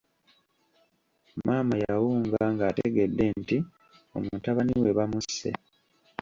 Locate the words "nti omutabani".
3.39-4.73